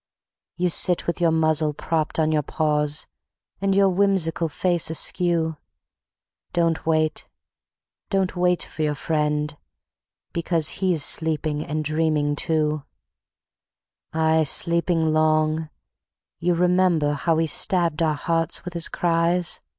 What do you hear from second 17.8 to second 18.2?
our